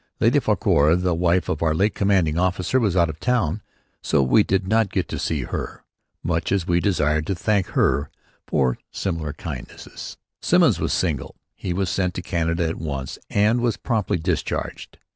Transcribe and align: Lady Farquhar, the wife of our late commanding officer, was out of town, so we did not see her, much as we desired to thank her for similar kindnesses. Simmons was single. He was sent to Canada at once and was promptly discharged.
Lady 0.19 0.39
Farquhar, 0.39 0.95
the 0.95 1.13
wife 1.13 1.47
of 1.47 1.61
our 1.61 1.75
late 1.75 1.93
commanding 1.93 2.35
officer, 2.35 2.79
was 2.79 2.97
out 2.97 3.07
of 3.07 3.19
town, 3.19 3.61
so 4.01 4.23
we 4.23 4.41
did 4.41 4.67
not 4.67 4.87
see 5.19 5.43
her, 5.43 5.83
much 6.23 6.51
as 6.51 6.65
we 6.65 6.79
desired 6.79 7.27
to 7.27 7.35
thank 7.35 7.67
her 7.67 8.09
for 8.47 8.79
similar 8.89 9.31
kindnesses. 9.31 10.17
Simmons 10.41 10.79
was 10.79 10.91
single. 10.91 11.35
He 11.53 11.71
was 11.71 11.87
sent 11.87 12.15
to 12.15 12.23
Canada 12.23 12.67
at 12.67 12.77
once 12.77 13.19
and 13.29 13.61
was 13.61 13.77
promptly 13.77 14.17
discharged. 14.17 14.97